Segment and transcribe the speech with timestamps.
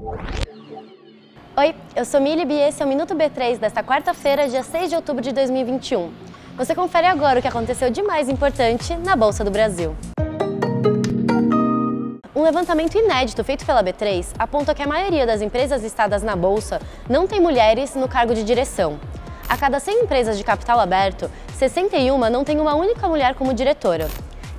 [0.00, 4.94] Oi, eu sou Mili e esse é o Minuto B3 desta quarta-feira, dia 6 de
[4.94, 6.12] outubro de 2021.
[6.56, 9.96] Você confere agora o que aconteceu de mais importante na Bolsa do Brasil.
[12.32, 16.80] Um levantamento inédito feito pela B3 aponta que a maioria das empresas listadas na bolsa
[17.10, 19.00] não tem mulheres no cargo de direção.
[19.48, 24.08] A cada 100 empresas de capital aberto, 61 não tem uma única mulher como diretora.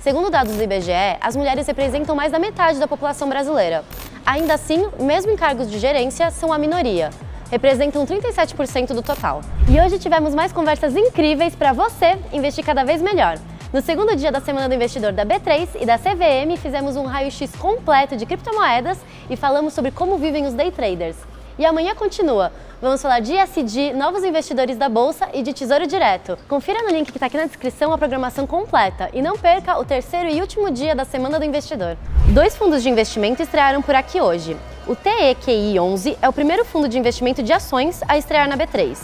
[0.00, 3.84] Segundo dados do IBGE, as mulheres representam mais da metade da população brasileira.
[4.28, 7.08] Ainda assim, mesmo em cargos de gerência, são a minoria.
[7.50, 9.40] Representam 37% do total.
[9.66, 13.38] E hoje tivemos mais conversas incríveis para você investir cada vez melhor.
[13.72, 17.56] No segundo dia da Semana do Investidor da B3 e da CVM, fizemos um raio-x
[17.56, 18.98] completo de criptomoedas
[19.30, 21.16] e falamos sobre como vivem os day traders.
[21.58, 22.52] E amanhã continua.
[22.80, 26.38] Vamos falar de ISD, novos investidores da Bolsa e de Tesouro Direto.
[26.48, 29.84] Confira no link que está aqui na descrição a programação completa e não perca o
[29.84, 31.96] terceiro e último dia da Semana do Investidor.
[32.28, 34.56] Dois fundos de investimento estrearam por aqui hoje.
[34.86, 38.96] O TEQI 11 é o primeiro fundo de investimento de ações a estrear na B3.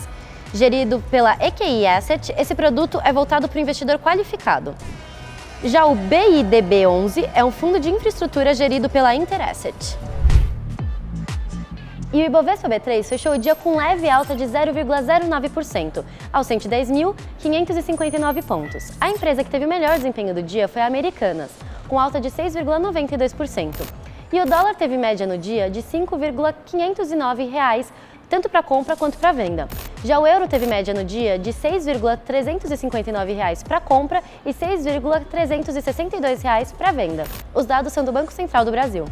[0.55, 4.73] Gerido pela EQI Asset, esse produto é voltado para o investidor qualificado.
[5.65, 9.99] Já o BIDB11 é um fundo de infraestrutura gerido pela Interasset.
[12.15, 18.93] E o Ibovespa B3 fechou o dia com leve alta de 0,09%, aos 110.559 pontos.
[19.01, 21.51] A empresa que teve o melhor desempenho do dia foi a Americanas,
[21.89, 23.85] com alta de 6,92%.
[24.33, 27.51] E o dólar teve média no dia de R$ 5,509
[28.31, 29.67] tanto para compra quanto para venda.
[30.05, 36.73] Já o euro teve média no dia de R$ 6,359 para compra e R$ 6,362
[36.79, 37.25] para venda.
[37.53, 39.05] Os dados são do Banco Central do Brasil.